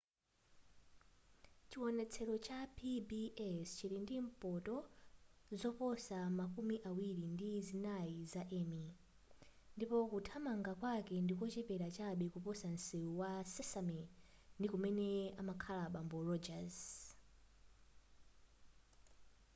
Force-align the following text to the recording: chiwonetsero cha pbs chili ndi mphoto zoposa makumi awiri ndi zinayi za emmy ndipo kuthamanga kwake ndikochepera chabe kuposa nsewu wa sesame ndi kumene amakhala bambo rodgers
chiwonetsero 1.69 2.35
cha 2.45 2.59
pbs 2.77 3.67
chili 3.77 3.97
ndi 4.03 4.15
mphoto 4.27 4.75
zoposa 5.59 6.17
makumi 6.39 6.75
awiri 6.89 7.25
ndi 7.33 7.49
zinayi 7.67 8.17
za 8.33 8.43
emmy 8.59 8.85
ndipo 9.75 9.97
kuthamanga 10.11 10.73
kwake 10.81 11.15
ndikochepera 11.21 11.87
chabe 11.97 12.25
kuposa 12.33 12.67
nsewu 12.75 13.11
wa 13.21 13.31
sesame 13.53 13.99
ndi 14.57 14.67
kumene 14.71 15.07
amakhala 15.41 15.85
bambo 15.95 16.17
rodgers 16.29 16.77